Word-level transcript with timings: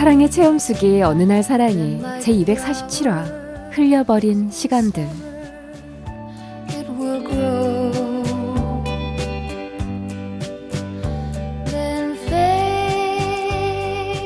사랑의 0.00 0.30
체험수기 0.30 1.02
어느 1.02 1.24
날 1.24 1.42
사랑이 1.42 2.00
제 2.22 2.32
247화 2.32 3.70
흘려버린 3.70 4.50
시간들. 4.50 5.06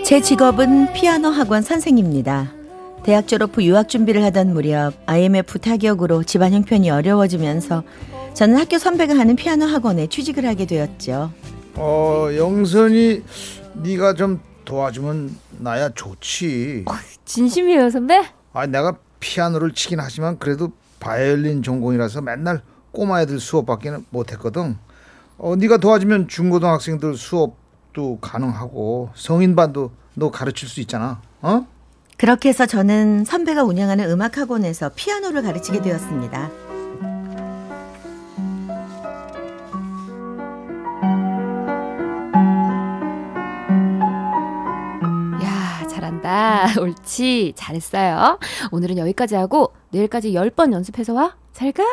제 0.04 0.20
직업은 0.20 0.92
피아노 0.92 1.30
학원 1.30 1.62
선생입니다. 1.62 2.52
대학 3.02 3.26
졸업 3.26 3.56
후 3.56 3.64
유학 3.64 3.88
준비를 3.88 4.22
하던 4.26 4.54
무렵 4.54 4.94
IMF 5.06 5.58
타격으로 5.58 6.22
집안 6.22 6.52
형편이 6.52 6.88
어려워지면서 6.88 7.82
저는 8.34 8.58
학교 8.58 8.78
선배가 8.78 9.18
하는 9.18 9.34
피아노 9.34 9.64
학원에 9.64 10.06
취직을 10.06 10.46
하게 10.46 10.66
되었죠. 10.66 11.32
어 11.74 12.28
영선이 12.32 13.24
네가 13.82 14.14
좀 14.14 14.38
도와주면 14.64 15.36
나야 15.58 15.90
좋지. 15.90 16.84
진심이에요 17.24 17.90
선배? 17.90 18.24
아 18.52 18.66
내가 18.66 18.96
피아노를 19.20 19.72
치긴 19.72 20.00
하지만 20.00 20.38
그래도 20.38 20.72
바이올린 21.00 21.62
전공이라서 21.62 22.22
맨날 22.22 22.62
꼬마 22.92 23.22
애들 23.22 23.40
수업밖에는 23.40 24.06
못했거든. 24.10 24.76
어 25.38 25.56
네가 25.56 25.78
도와주면 25.78 26.28
중고등학생들 26.28 27.16
수업도 27.16 28.18
가능하고 28.20 29.10
성인 29.14 29.56
반도 29.56 29.90
너 30.14 30.30
가르칠 30.30 30.68
수 30.68 30.80
있잖아. 30.80 31.20
어? 31.42 31.66
그렇게 32.16 32.48
해서 32.50 32.64
저는 32.66 33.24
선배가 33.24 33.64
운영하는 33.64 34.08
음악 34.10 34.38
학원에서 34.38 34.90
피아노를 34.94 35.42
가르치게 35.42 35.82
되었습니다. 35.82 36.73
야 46.24 46.66
잘한다 46.66 46.80
옳지 46.80 47.52
잘했어요 47.56 48.38
오늘은 48.70 48.98
여기까지 48.98 49.34
하고 49.34 49.72
내일까지 49.90 50.32
10번 50.32 50.72
연습해서 50.72 51.12
와 51.12 51.34
잘 51.52 51.72
가 51.72 51.84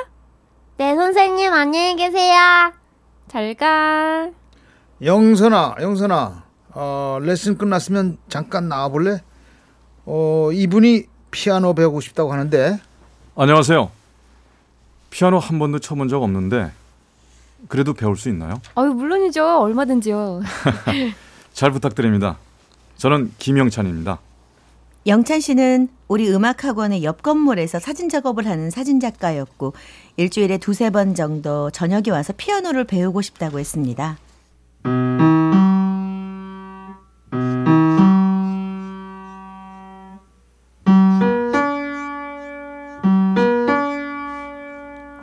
네, 0.78 0.96
선생님, 0.96 1.54
안녕히 1.54 1.96
계세요. 1.96 2.34
잘 3.28 3.54
가 3.54 4.32
영선아, 5.04 5.76
영선아. 5.80 6.44
어 6.74 7.20
레슨 7.22 7.58
끝났으면 7.58 8.18
잠깐 8.30 8.68
나와 8.68 8.88
볼래? 8.90 9.22
어 10.06 10.50
이분이 10.52 11.04
피아노 11.30 11.76
배우고 11.76 12.02
싶다고 12.02 12.32
하는데 12.34 12.80
안녕하세요. 13.36 13.92
피아노 15.12 15.38
한 15.38 15.60
번도 15.60 15.78
쳐본 15.80 16.08
적 16.08 16.24
없는데 16.24 16.72
그래도 17.68 17.94
배울 17.94 18.16
수 18.18 18.30
있나요? 18.30 18.60
아유 18.74 18.88
물론이죠 18.88 19.60
얼마든지요 19.62 20.42
잘 21.54 21.70
부탁드립니다. 21.72 22.38
저는 23.02 23.32
김영찬입니다. 23.40 24.20
영찬 25.08 25.40
씨는 25.40 25.88
우리 26.08 26.32
음악 26.32 26.64
학원의 26.64 27.04
옆 27.04 27.24
건물에서 27.24 27.80
사진 27.80 28.10
작업을 28.10 28.46
하는 28.46 28.70
사진 28.70 29.00
작가였고 29.00 29.74
일주일에 30.18 30.60
두세 30.60 30.92
번 30.92 31.16
정도 31.16 31.72
저녁에 31.72 32.12
와서 32.12 32.32
피아노를 32.38 32.84
배우고 32.84 33.24
싶다고 33.24 33.58
했습니다. 33.58 34.20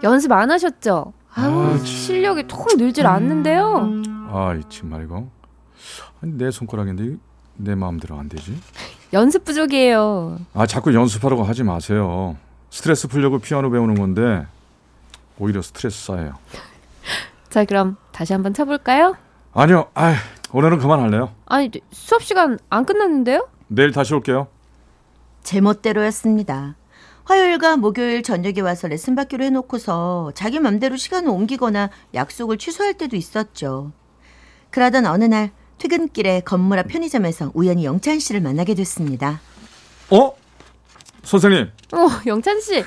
연습 0.03 0.33
안 0.33 0.51
하셨죠? 0.51 1.13
아유 1.33 1.53
아, 1.53 1.77
참. 1.77 1.87
실력이 1.87 2.49
통 2.49 2.67
늘질 2.77 3.07
않는데요 3.07 3.89
아, 4.31 4.61
정말 4.69 5.05
이거 5.05 5.29
아니, 6.21 6.33
내 6.33 6.51
손가락인데 6.51 7.28
내 7.59 7.75
마음대로 7.75 8.19
안 8.19 8.29
되지? 8.29 8.59
연습 9.13 9.45
부족이에요 9.45 10.39
아, 10.55 10.67
자꾸 10.67 10.95
연습하라고 10.95 11.43
하지 11.45 11.63
마세요. 11.65 12.37
스트레스 12.71 13.09
풀려고 13.09 13.39
피아노 13.39 13.71
배우는 13.71 13.95
건데 13.95 14.47
오히려 15.39 15.63
스트레스 15.63 16.07
쌓여요. 16.07 16.35
자 17.51 17.65
그럼 17.65 17.97
다시 18.13 18.33
한번 18.33 18.53
쳐볼까요? 18.55 19.17
아니요, 19.55 19.89
아, 19.95 20.15
오늘은 20.53 20.79
그만할래요. 20.79 21.33
아니 21.47 21.71
수업 21.91 22.23
시간 22.23 22.59
안 22.69 22.85
끝났는데요? 22.85 23.49
내일 23.69 23.93
다시 23.93 24.15
올게요. 24.15 24.49
제멋대로였습니다. 25.43 26.77
화요일과 27.25 27.77
목요일 27.77 28.23
저녁에 28.23 28.61
와서 28.61 28.89
레슨 28.89 29.15
받기로 29.15 29.45
해놓고서 29.45 30.33
자기 30.35 30.61
맘대로 30.61 30.97
시간을 30.97 31.29
옮기거나 31.31 31.91
약속을 32.15 32.59
취소할 32.59 32.95
때도 32.95 33.17
있었죠. 33.17 33.93
그러던 34.71 35.07
어느 35.07 35.25
날 35.25 35.51
퇴근길에 35.79 36.41
건물 36.41 36.79
앞 36.79 36.89
편의점에서 36.89 37.53
우연히 37.55 37.85
영찬 37.85 38.19
씨를 38.19 38.41
만나게 38.41 38.75
됐습니다. 38.75 39.41
어? 40.11 40.33
선생님, 41.23 41.71
어 41.93 42.09
영찬 42.27 42.61
씨 42.61 42.83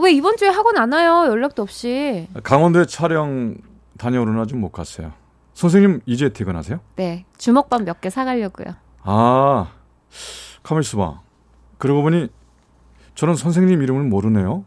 왜 0.00 0.10
이번 0.16 0.36
주에 0.36 0.48
학원 0.48 0.76
안 0.76 0.92
와요 0.92 1.26
연락도 1.30 1.62
없이 1.62 2.26
강원도에 2.42 2.86
촬영 2.86 3.54
다녀오려나 3.98 4.44
좀못 4.46 4.72
갔어요. 4.72 5.12
선생님 5.54 6.00
이제 6.06 6.28
퇴근하세요? 6.32 6.80
네 6.96 7.24
주먹밥 7.38 7.82
몇 7.84 8.00
개 8.00 8.10
사가려고요 8.10 8.74
아, 9.02 9.68
가만 10.62 10.82
있어봐. 10.82 11.20
그러고 11.78 12.02
보니 12.02 12.28
저는 13.14 13.36
선생님 13.36 13.80
이름을 13.82 14.02
모르네요. 14.04 14.64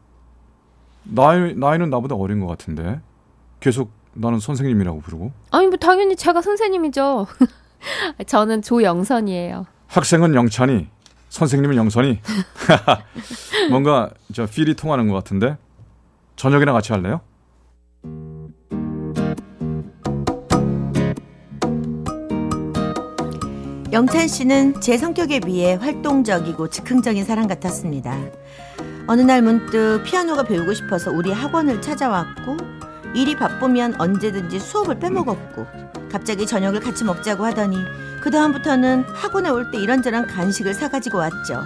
나이 1.04 1.54
나이는 1.56 1.90
나보다 1.90 2.16
어린 2.16 2.40
것 2.40 2.48
같은데 2.48 3.02
계속 3.60 3.92
나는 4.14 4.40
선생님이라고 4.40 5.00
부르고 5.02 5.32
아니 5.52 5.68
뭐 5.68 5.78
당연히 5.78 6.16
제가 6.16 6.42
선생님이죠 6.42 7.28
저는 8.28 8.62
조영선이에요 8.62 9.66
학생은 9.90 10.36
영찬이, 10.36 10.88
선생님은 11.30 11.76
영선이. 11.76 12.20
뭔가 13.70 14.12
저 14.34 14.46
필이 14.46 14.76
통하는 14.76 15.08
것 15.08 15.16
같은데 15.16 15.58
저녁이나 16.36 16.74
같이 16.74 16.94
할래요? 16.94 17.22
영찬 23.92 24.28
씨는 24.28 24.80
제 24.80 24.98
성격에 24.98 25.40
비해 25.40 25.74
활동적이고 25.74 26.70
즉흥적인 26.70 27.26
사람 27.26 27.48
같았습니다. 27.48 28.16
어느 29.08 29.22
날 29.22 29.42
문득 29.42 30.04
피아노가 30.06 30.44
배우고 30.44 30.76
싶어서 30.76 31.10
우리 31.10 31.32
학원을 31.32 31.82
찾아왔고 31.82 32.58
일이 33.14 33.36
바쁘면 33.36 33.96
언제든지 34.00 34.60
수업을 34.60 35.00
빼먹었고 35.00 35.66
갑자기 36.12 36.46
저녁을 36.46 36.80
같이 36.80 37.04
먹자고 37.04 37.46
하더니 37.46 37.78
그 38.22 38.30
다음부터는 38.32 39.04
학원에 39.14 39.50
올 39.50 39.72
때 39.72 39.78
이런저런 39.80 40.28
간식을 40.28 40.74
사가지고 40.74 41.18
왔죠. 41.20 41.64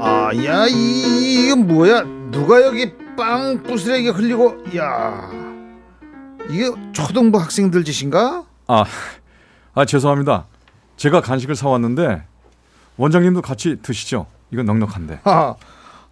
아야 0.00 0.66
이건 0.68 1.66
뭐야? 1.66 2.02
누가 2.30 2.62
여기 2.62 2.92
빵 3.16 3.62
부스레기 3.62 4.08
흘리고 4.10 4.56
야 4.76 5.30
이게 6.48 6.70
초등부 6.92 7.38
학생들 7.40 7.84
짓인가? 7.84 8.44
아, 8.68 8.84
아 9.74 9.84
죄송합니다. 9.84 10.46
제가 10.96 11.20
간식을 11.20 11.54
사왔는데 11.56 12.22
원장님도 12.96 13.42
같이 13.42 13.76
드시죠. 13.82 14.26
이건 14.50 14.66
넉넉한데. 14.66 15.20
하, 15.24 15.54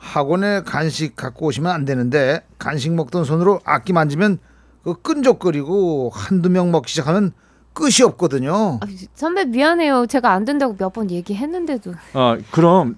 학원에 0.04 0.62
간식 0.62 1.16
갖고 1.16 1.46
오시면 1.46 1.72
안 1.72 1.84
되는데 1.84 2.44
간식 2.58 2.92
먹던 2.92 3.24
손으로 3.24 3.60
악기 3.64 3.92
만지면 3.92 4.38
그 4.84 5.00
끈적거리고 5.00 6.10
한두 6.12 6.50
명 6.50 6.70
먹기 6.70 6.90
시작하면 6.90 7.32
끝이 7.72 8.02
없거든요. 8.04 8.78
아, 8.82 8.86
선배 9.14 9.44
미안해요 9.46 10.06
제가 10.06 10.32
안 10.32 10.44
된다고 10.44 10.76
몇 10.78 10.90
번 10.92 11.10
얘기했는데도 11.10 11.94
아 12.12 12.36
그럼 12.52 12.96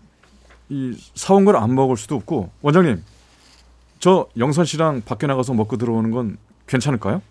이 0.68 0.96
사온 1.14 1.44
걸 1.44 1.56
안 1.56 1.74
먹을 1.74 1.96
수도 1.96 2.16
없고 2.16 2.50
원장님 2.60 3.02
저 4.00 4.26
영선 4.36 4.64
씨랑 4.64 5.02
밖에 5.06 5.26
나가서 5.26 5.54
먹고 5.54 5.76
들어오는 5.76 6.10
건 6.10 6.36
괜찮을까요? 6.66 7.22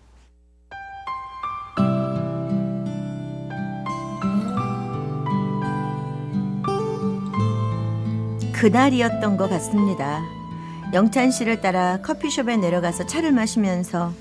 그날이었던 8.56 9.36
것 9.36 9.50
같습니다. 9.50 10.22
영찬 10.94 11.30
씨를 11.30 11.60
따라 11.60 11.98
커피숍에 12.00 12.56
내려가서 12.56 13.06
차를 13.06 13.32
마시면서 13.32 14.12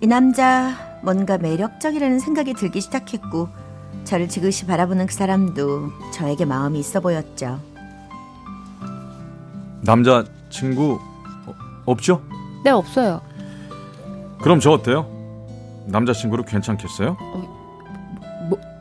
이 0.00 0.06
남자 0.06 0.98
뭔가 1.02 1.38
매력적이라는 1.38 2.18
생각이 2.18 2.54
들기 2.54 2.80
시작했고 2.80 3.48
저를 4.04 4.28
지그시 4.28 4.66
바라보는 4.66 5.06
그 5.06 5.14
사람도 5.14 5.90
저에게 6.12 6.44
마음이 6.44 6.80
있어 6.80 7.00
보였죠. 7.00 7.60
남자 9.82 10.24
친구 10.48 10.98
어, 11.46 11.54
없죠? 11.86 12.22
네, 12.64 12.70
없어요. 12.70 13.20
그럼 14.40 14.58
저 14.58 14.72
어때요? 14.72 15.06
남자 15.86 16.12
친구로 16.12 16.44
괜찮겠어요? 16.44 17.16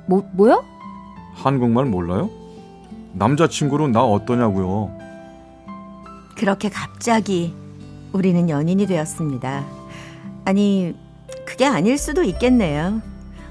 뭐, 0.07 0.27
뭐요? 0.33 0.65
한국말 1.35 1.85
몰라요? 1.85 2.38
남자 3.13 3.47
친구로 3.47 3.87
나 3.87 4.03
어떠냐고요? 4.03 4.91
그렇게 6.37 6.69
갑자기 6.69 7.53
우리는 8.13 8.49
연인이 8.49 8.85
되었습니다. 8.85 9.65
아니, 10.45 10.95
그게 11.45 11.65
아닐 11.65 11.97
수도 11.97 12.23
있겠네요. 12.23 13.01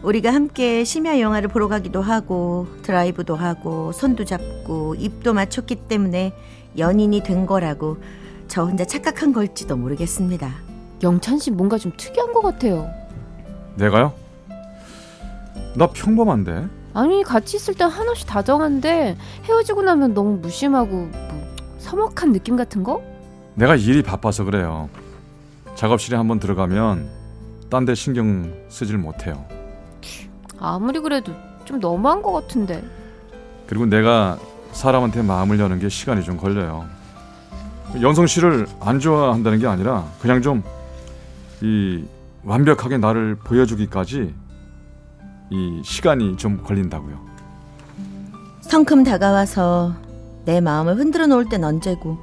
우리가 0.03 0.33
함께 0.33 0.85
심야 0.85 1.21
영화를 1.21 1.49
보러 1.49 1.69
가기도 1.69 2.01
하고 2.03 2.67
드라이브도 2.83 3.35
하고 3.35 3.93
손도 3.93 4.25
잡고 4.25 4.95
입도 4.95 5.35
맞췄기 5.35 5.75
때문에 5.89 6.33
연인이 6.79 7.21
된 7.23 7.47
거라고 7.47 7.99
저 8.47 8.65
혼자 8.65 8.85
착각한 8.85 9.33
걸지도 9.33 9.77
모르겠습니다. 9.77 10.51
영찬 11.03 11.39
씨 11.39 11.51
뭔가 11.51 11.79
좀 11.79 11.93
특이한 11.97 12.33
것 12.33 12.43
같아요. 12.43 12.89
내가요? 13.77 14.13
나 15.77 15.89
평범한데. 15.89 16.78
아니 16.99 17.23
같이 17.23 17.57
있을 17.57 17.75
땐 17.75 17.89
한없이 17.89 18.27
다정한데 18.27 19.17
헤어지고 19.45 19.83
나면 19.83 20.15
너무 20.15 20.39
무심하고 20.39 20.91
뭐 20.97 21.57
서먹한 21.79 22.33
느낌 22.33 22.57
같은 22.57 22.83
거? 22.83 23.01
내가 23.55 23.77
일이 23.77 24.03
바빠서 24.03 24.43
그래요. 24.43 24.91
작업실에 25.77 26.17
한번 26.17 26.41
들어가면 26.41 27.09
딴 27.71 27.85
데 27.85 27.95
신경 27.95 28.53
쓰질 28.69 28.99
못해요. 28.99 29.45
아무리 30.59 30.99
그래도 30.99 31.33
좀 31.65 31.79
너무한 31.79 32.21
것 32.21 32.33
같은데. 32.33 32.83
그리고 33.69 33.87
내가 33.87 34.37
사람한테 34.73 35.23
마음을 35.23 35.61
여는 35.61 35.79
게 35.79 35.89
시간이 35.89 36.25
좀 36.25 36.37
걸려요. 36.37 36.85
영성 38.01 38.27
씨를 38.27 38.67
안 38.81 38.99
좋아한다는 38.99 39.61
게 39.61 39.69
아니라 39.69 40.05
그냥 40.21 40.43
좀 40.43 40.65
이 41.61 42.05
완벽하게 42.45 42.99
나를 42.99 43.35
보여주기까지 43.35 44.33
이 45.51 45.81
시간이 45.85 46.37
좀 46.37 46.63
걸린다고요. 46.63 47.19
성큼 48.63 49.05
다가와서 49.05 49.95
내 50.45 50.61
마음을 50.61 50.97
흔들어 50.97 51.27
놓을 51.27 51.49
땐 51.49 51.65
언제고 51.65 52.19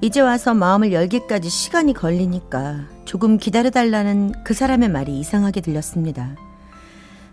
이제 0.00 0.20
와서 0.20 0.54
마음을 0.54 0.92
열기까지 0.92 1.48
시간이 1.48 1.94
걸리니까 1.94 2.86
조금 3.04 3.38
기다려달라는 3.38 4.44
그 4.44 4.54
사람의 4.54 4.88
말이 4.88 5.18
이상하게 5.18 5.60
들렸습니다. 5.60 6.34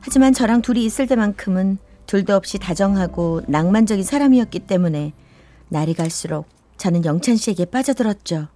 하지만 0.02 0.34
저랑 0.34 0.62
둘이 0.62 0.86
있을 0.86 1.08
때만큼은 1.08 1.78
둘도 2.06 2.36
없이 2.36 2.58
다정하고 2.58 3.42
낭만적인 3.48 4.04
사람이었기 4.04 4.60
때문에 4.60 5.14
날이 5.68 5.94
갈수록 5.94 6.48
저는 6.78 7.06
영찬 7.06 7.36
씨에게 7.36 7.66
빠져들었죠. 7.66 8.48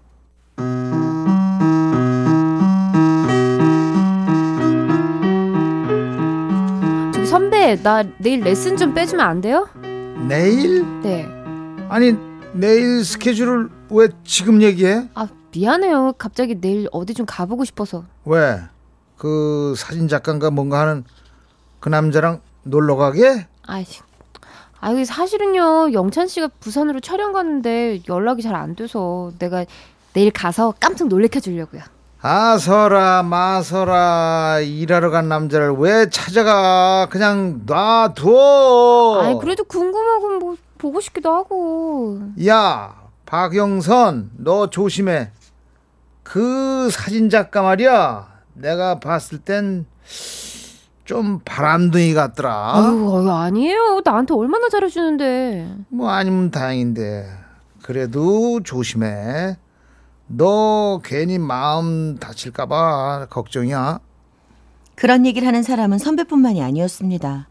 나 7.81 8.03
내일 8.17 8.41
레슨 8.41 8.77
좀 8.77 8.93
빼주면 8.93 9.25
안 9.25 9.41
돼요? 9.41 9.67
내일? 10.27 10.85
네. 11.01 11.27
아니 11.89 12.13
내일 12.53 13.03
스케줄을 13.03 13.69
왜 13.89 14.09
지금 14.23 14.61
얘기해? 14.61 15.09
아 15.13 15.27
미안해요. 15.51 16.13
갑자기 16.17 16.59
내일 16.59 16.87
어디 16.91 17.13
좀 17.13 17.25
가보고 17.25 17.65
싶어서. 17.65 18.03
왜? 18.25 18.59
그 19.17 19.73
사진 19.77 20.07
작가인가 20.07 20.49
뭔가 20.51 20.79
하는 20.81 21.03
그 21.79 21.89
남자랑 21.89 22.41
놀러 22.63 22.95
가게? 22.95 23.47
아이, 23.67 23.85
아이 24.79 25.05
사실은요 25.05 25.93
영찬 25.93 26.27
씨가 26.27 26.49
부산으로 26.59 26.99
촬영 26.99 27.33
가는데 27.33 28.01
연락이 28.09 28.41
잘 28.41 28.55
안 28.55 28.75
돼서 28.75 29.31
내가 29.39 29.65
내일 30.13 30.31
가서 30.31 30.73
깜짝 30.79 31.07
놀래켜 31.07 31.39
주려고요. 31.39 31.81
아서라 32.25 33.21
마서라 33.23 34.61
일하러 34.61 35.09
간 35.09 35.27
남자를 35.27 35.71
왜 35.73 36.09
찾아가? 36.09 37.05
그냥 37.09 37.63
놔둬. 37.65 39.19
아이 39.21 39.37
그래도 39.41 39.65
궁금하고 39.65 40.39
뭐 40.39 40.55
보고 40.77 41.01
싶기도 41.01 41.33
하고. 41.33 42.21
야 42.47 42.95
박영선 43.25 44.31
너 44.37 44.69
조심해. 44.69 45.31
그 46.23 46.89
사진 46.91 47.29
작가 47.29 47.61
말이야. 47.61 48.25
내가 48.53 49.01
봤을 49.01 49.39
땐 49.39 49.85
좀 51.03 51.41
바람둥이 51.43 52.13
같더라. 52.13 52.71
아유, 52.75 53.17
아유 53.17 53.29
아니에요. 53.31 54.01
나한테 54.05 54.33
얼마나 54.33 54.69
잘해주는데. 54.69 55.75
뭐 55.89 56.09
아니면 56.09 56.51
다행인데. 56.51 57.29
그래도 57.81 58.61
조심해 58.63 59.57
너 60.35 60.99
괜히 61.03 61.37
마음 61.37 62.17
다칠까봐 62.17 63.27
걱정이야 63.29 63.99
그런 64.95 65.25
얘기를 65.25 65.47
하는 65.47 65.63
사람은 65.63 65.97
선배뿐만이 65.97 66.61
아니었습니다. 66.61 67.47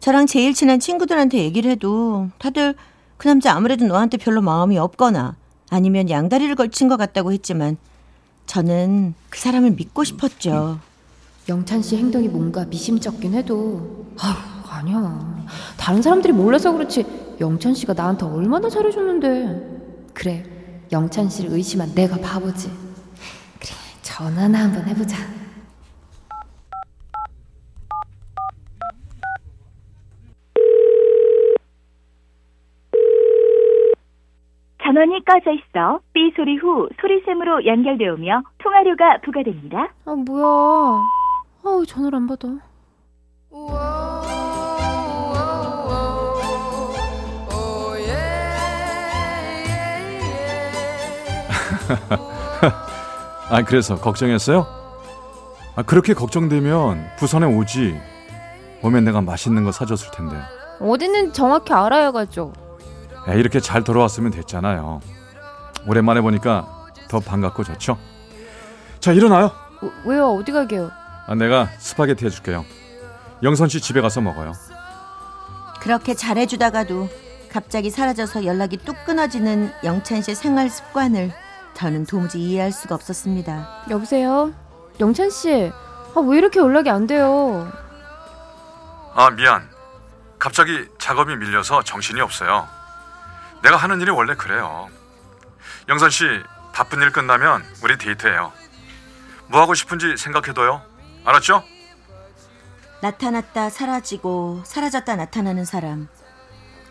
저랑 0.00 0.26
제일 0.26 0.54
친한 0.54 0.80
친구들한테 0.80 1.38
얘기를 1.38 1.70
해도 1.70 2.28
다들 2.38 2.74
그 3.16 3.28
남자 3.28 3.52
아무래도 3.52 3.86
너한테 3.86 4.16
별로 4.16 4.42
마음이 4.42 4.78
없거나 4.78 5.36
아니면 5.70 6.10
양다리를 6.10 6.54
걸친 6.56 6.88
것 6.88 6.96
같다고 6.96 7.32
했지만 7.32 7.76
저는 8.46 9.14
그 9.30 9.38
사람을 9.38 9.72
믿고 9.72 10.04
싶었죠. 10.04 10.78
영찬 11.48 11.82
씨 11.82 11.96
행동이 11.96 12.28
뭔가 12.28 12.64
미심쩍긴 12.64 13.34
해도 13.34 14.06
아유 14.20 14.34
아니야. 14.70 15.46
다른 15.76 16.02
사람들이 16.02 16.32
몰라서 16.32 16.72
그렇지. 16.72 17.06
영찬 17.40 17.74
씨가 17.74 17.92
나한테 17.92 18.26
얼마나 18.26 18.68
잘해줬는데. 18.68 20.10
그래. 20.14 20.53
영찬 20.94 21.28
씨를 21.28 21.52
의심한 21.52 21.92
내가 21.92 22.16
바보지. 22.16 22.68
그래. 23.58 23.70
전화나 24.02 24.60
한번 24.64 24.86
해보자. 24.86 25.16
전원이 34.84 35.24
꺼져 35.24 35.50
있어 35.52 36.00
삐 36.12 36.32
소리 36.36 36.56
후 36.56 36.88
소리샘으로 37.00 37.66
연결되오며 37.66 38.42
통화료가 38.58 39.22
부과됩니다. 39.24 39.92
아 40.04 40.14
뭐야. 40.14 40.44
아우 41.64 41.84
전화를 41.86 42.16
안 42.16 42.26
받아. 42.28 42.48
아 53.50 53.62
그래서 53.66 53.96
걱정했어요? 53.96 54.66
아 55.76 55.82
그렇게 55.82 56.14
걱정되면 56.14 57.16
부산에 57.18 57.46
오지. 57.46 58.00
오면 58.82 59.04
내가 59.04 59.20
맛있는 59.20 59.64
거 59.64 59.72
사줬을 59.72 60.10
텐데. 60.10 60.36
어디는 60.80 61.32
정확히 61.32 61.72
알아야겠죠. 61.72 62.52
야, 63.28 63.32
이렇게 63.34 63.60
잘 63.60 63.82
돌아왔으면 63.82 64.30
됐잖아요. 64.30 65.00
오랜만에 65.86 66.20
보니까 66.20 66.66
더 67.08 67.20
반갑고 67.20 67.64
좋죠. 67.64 67.96
자 69.00 69.12
일어나요. 69.12 69.46
어, 69.82 69.90
왜요? 70.04 70.34
어디 70.34 70.52
가게요? 70.52 70.90
아, 71.26 71.34
내가 71.34 71.68
스파게티 71.78 72.26
해줄게요. 72.26 72.64
영선 73.42 73.68
씨 73.68 73.80
집에 73.80 74.00
가서 74.00 74.20
먹어요. 74.20 74.52
그렇게 75.80 76.14
잘해주다가도 76.14 77.08
갑자기 77.50 77.90
사라져서 77.90 78.44
연락이 78.46 78.76
뚝 78.78 78.96
끊어지는 79.04 79.70
영찬 79.84 80.22
씨의 80.22 80.34
생활 80.34 80.68
습관을 80.70 81.32
저는 81.74 82.06
도무지 82.06 82.38
이해할 82.40 82.72
수가 82.72 82.94
없었습니다. 82.94 83.84
여보세요? 83.90 84.52
영찬 85.00 85.30
씨. 85.30 85.72
아 86.16 86.20
왜 86.20 86.38
이렇게 86.38 86.60
연락이 86.60 86.88
안 86.90 87.06
돼요? 87.06 87.70
아 89.14 89.30
미안. 89.30 89.68
갑자기 90.38 90.86
작업이 90.98 91.34
밀려서 91.36 91.82
정신이 91.82 92.20
없어요. 92.20 92.68
내가 93.62 93.76
하는 93.76 94.00
일이 94.00 94.10
원래 94.10 94.34
그래요. 94.34 94.88
영선 95.88 96.10
씨 96.10 96.24
바쁜 96.72 97.00
일 97.02 97.10
끝나면 97.12 97.64
우리 97.82 97.98
데이트해요. 97.98 98.52
뭐 99.48 99.60
하고 99.60 99.74
싶은지 99.74 100.16
생각해둬요. 100.16 100.82
알았죠? 101.24 101.62
나타났다 103.00 103.70
사라지고 103.70 104.62
사라졌다 104.64 105.16
나타나는 105.16 105.64
사람. 105.64 106.08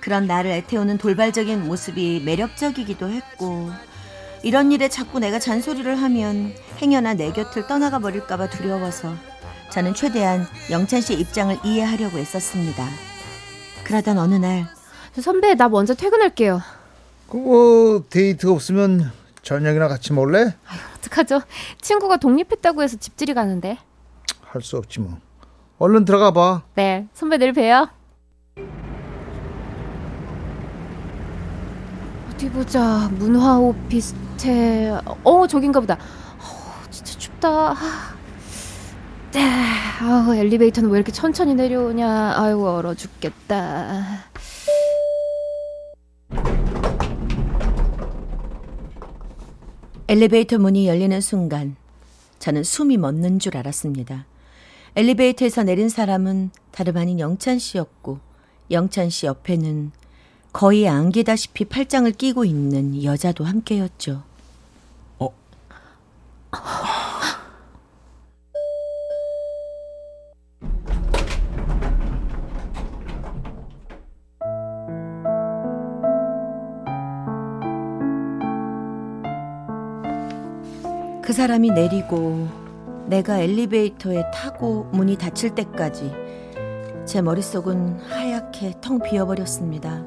그런 0.02 0.28
나를 0.28 0.52
애태우는 0.52 0.98
돌발적인 0.98 1.66
모습이 1.66 2.24
매력적이기도 2.26 3.10
했고 3.10 3.72
이런 4.44 4.72
일에 4.72 4.90
자꾸 4.90 5.20
내가 5.20 5.40
잔소리를 5.40 5.96
하면 6.02 6.54
행여나 6.82 7.14
내 7.14 7.32
곁을 7.32 7.66
떠나가 7.68 8.00
버릴까봐 8.00 8.50
두려워서 8.50 9.14
저는 9.70 9.94
최대한 9.94 10.46
영찬 10.70 11.02
씨의 11.02 11.20
입장을 11.22 11.58
이해하려고 11.64 12.18
애썼습니다. 12.18 12.86
그러던 13.86 14.18
어느 14.18 14.36
날 14.36 14.68
선배 15.20 15.56
나 15.56 15.70
먼저 15.70 15.94
퇴근할게요. 15.94 16.62
그뭐 17.30 18.04
데이트 18.10 18.48
없으면 18.48 19.12
저녁이나 19.42 19.88
같이 19.88 20.14
먹을래? 20.14 20.56
어떡하죠? 20.98 21.42
친구가 21.82 22.18
독립했다고 22.18 22.84
해서 22.84 22.98
집들이 22.98 23.34
가는데. 23.34 23.78
할 24.42 24.62
수 24.62 24.78
없지 24.78 25.00
뭐. 25.00 25.18
얼른 25.80 26.06
들어가 26.06 26.32
봐. 26.32 26.62
네, 26.76 27.08
선배 27.14 27.38
내일 27.38 27.54
봬요. 27.54 27.90
어디 32.32 32.50
보자. 32.52 33.10
문화 33.14 33.58
오피스 33.58 34.16
텔. 34.44 35.00
어, 35.24 35.48
저긴가 35.48 35.80
보다. 35.80 35.94
어, 35.96 36.84
진짜 36.92 37.18
춥다. 37.18 37.72
아, 37.72 37.76
네. 39.32 39.42
아우, 40.02 40.36
엘리베이터는 40.36 40.90
왜 40.90 40.98
이렇게 40.98 41.14
천천히 41.14 41.56
내려오냐. 41.56 42.34
아이고, 42.36 42.76
얼어 42.76 42.94
죽겠다. 42.94 44.04
엘리베이터 50.10 50.58
문이 50.58 50.90
열리는 50.90 51.22
순간 51.22 51.78
저는 52.40 52.64
숨이 52.64 52.98
멎는 52.98 53.40
줄 53.40 53.56
알았습니다. 53.56 54.26
엘리베이터에서 54.98 55.64
내린 55.64 55.88
사람은 55.88 56.52
다름 56.72 56.98
아닌 56.98 57.20
영찬 57.20 57.58
씨였고 57.58 58.20
영찬 58.70 59.10
씨 59.10 59.26
옆에는 59.26 59.94
거의 60.52 60.88
안개다시피 60.88 61.66
팔짱을 61.66 62.12
끼고 62.12 62.44
있는 62.44 63.04
여자도 63.04 63.46
함께였죠. 63.46 64.33
그 81.22 81.32
사람이 81.32 81.72
내리고 81.72 82.48
내가 83.08 83.40
엘리베이터에 83.40 84.30
타고 84.32 84.84
문이 84.92 85.18
닫힐 85.18 85.56
때까지 85.56 86.12
제 87.06 87.22
머릿속은 87.22 87.98
하얗게 88.02 88.76
텅 88.82 89.00
비어버렸습니다. 89.00 90.06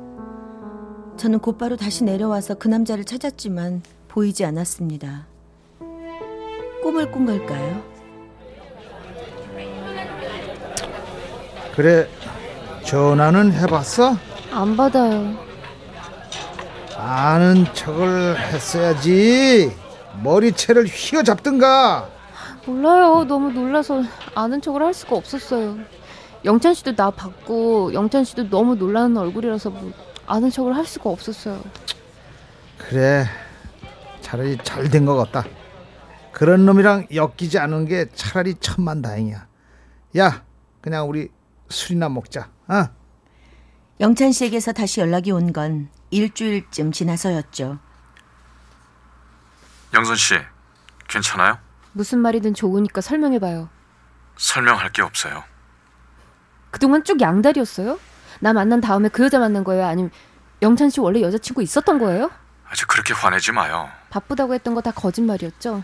저는 1.16 1.40
곧바로 1.40 1.76
다시 1.76 2.04
내려와서 2.04 2.54
그 2.54 2.68
남자를 2.68 3.04
찾았지만 3.04 3.82
보이지 4.08 4.44
않았습니다. 4.44 5.26
꿈을 6.86 7.10
꾼 7.10 7.26
걸까요? 7.26 7.82
그래 11.74 12.08
전화는 12.84 13.52
해봤어? 13.54 14.16
안 14.52 14.76
받아요. 14.76 15.34
아는 16.96 17.66
척을 17.74 18.38
했어야지. 18.38 19.76
머리채를 20.22 20.84
휘어잡든가. 20.86 22.08
몰라요. 22.66 23.24
너무 23.26 23.50
놀라서 23.50 24.04
아는 24.36 24.60
척을 24.60 24.80
할 24.80 24.94
수가 24.94 25.16
없었어요. 25.16 25.78
영찬 26.44 26.72
씨도 26.74 26.94
나 26.94 27.10
봤고 27.10 27.94
영찬 27.94 28.22
씨도 28.22 28.48
너무 28.48 28.76
놀라는 28.76 29.16
얼굴이라서 29.16 29.70
뭐 29.70 29.90
아는 30.28 30.50
척을 30.50 30.76
할 30.76 30.86
수가 30.86 31.10
없었어요. 31.10 31.60
그래 32.78 33.24
차라리 34.20 34.56
잘 34.62 34.88
된 34.88 35.04
것 35.04 35.16
같다. 35.16 35.44
그런 36.36 36.66
놈이랑 36.66 37.06
엮이지 37.14 37.58
않은 37.58 37.86
게 37.86 38.10
차라리 38.14 38.56
천만 38.60 39.00
다행이야. 39.00 39.46
야 40.18 40.44
그냥 40.82 41.08
우리 41.08 41.30
술이나 41.70 42.10
먹자. 42.10 42.50
어? 42.68 42.90
영찬 44.00 44.32
씨에게서 44.32 44.72
다시 44.72 45.00
연락이 45.00 45.30
온 45.32 45.54
건 45.54 45.88
일주일쯤 46.10 46.92
지나서였죠. 46.92 47.78
영선 49.94 50.14
씨, 50.16 50.34
괜찮아요? 51.08 51.56
무슨 51.92 52.18
말이든 52.18 52.52
좋으니까 52.52 53.00
설명해봐요. 53.00 53.70
설명할 54.36 54.92
게 54.92 55.00
없어요. 55.00 55.42
그동안 56.70 57.02
쭉 57.02 57.18
양다리였어요? 57.18 57.98
나 58.40 58.52
만난 58.52 58.82
다음에 58.82 59.08
그 59.08 59.24
여자 59.24 59.38
만난 59.38 59.64
거예요? 59.64 59.86
아니면 59.86 60.10
영찬 60.60 60.90
씨 60.90 61.00
원래 61.00 61.22
여자친구 61.22 61.62
있었던 61.62 61.98
거예요? 61.98 62.30
아주 62.68 62.86
그렇게 62.86 63.14
화내지 63.14 63.52
마요. 63.52 63.88
바쁘다고 64.10 64.52
했던 64.52 64.74
거 64.74 64.82
다 64.82 64.90
거짓말이었죠? 64.90 65.82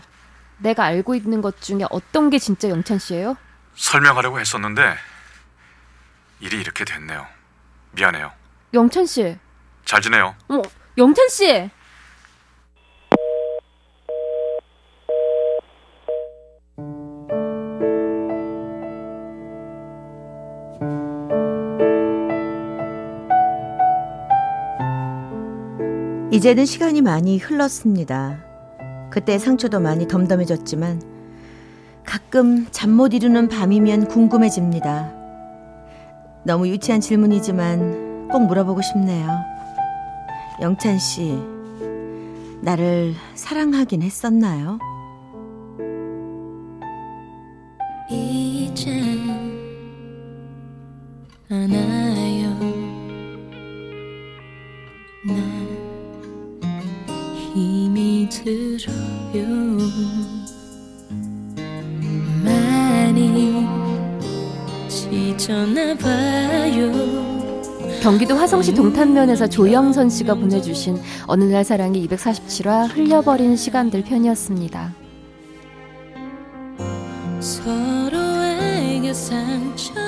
내가 0.63 0.85
알고 0.85 1.13
있는 1.13 1.41
것 1.41 1.61
중에 1.61 1.81
어떤 1.91 2.29
게 2.29 2.39
진짜 2.39 2.69
영찬 2.69 2.97
씨예요? 2.97 3.35
설명하려고 3.75 4.39
했었는데 4.39 4.95
일이 6.39 6.59
이렇게 6.59 6.85
됐네요. 6.85 7.27
미안해요. 7.91 8.31
영찬 8.73 9.05
씨. 9.05 9.37
잘 9.83 10.01
지내요. 10.01 10.35
어머, 10.47 10.61
영찬 10.97 11.27
씨. 11.27 11.69
이제는 26.31 26.65
시간이 26.65 27.01
많이 27.01 27.37
흘렀습니다. 27.37 28.52
그때 29.13 29.37
상처도 29.37 29.79
많이 29.79 30.07
덤덤해졌지만 30.07 30.99
가끔 32.03 32.65
잠 32.71 32.89
못 32.89 33.13
이루는 33.13 33.47
밤이면 33.47 34.07
궁금해집니다. 34.07 35.13
너무 36.43 36.67
유치한 36.67 36.99
질문이지만 36.99 38.29
꼭 38.31 38.47
물어보고 38.47 38.81
싶네요. 38.81 39.29
영찬 40.61 40.97
씨, 40.97 41.37
나를 42.61 43.13
사랑하긴 43.35 44.01
했었나요? 44.01 44.79
힘이 57.83 58.29
들어요 58.29 59.77
많이 62.45 63.67
지쳤나 64.87 65.93
봐요 65.95 66.91
경기도 68.01 68.35
화성시 68.35 68.73
동탄면에서 68.73 69.47
조영선 69.47 70.09
씨가 70.09 70.35
보내주신 70.35 70.97
어느 71.27 71.43
날 71.45 71.63
사랑이 71.63 72.05
247화 72.07 72.93
흘려버린 72.93 73.55
시간들 73.55 74.03
편이었습니다. 74.03 74.93
서로에게 77.39 79.13
상처 79.13 80.02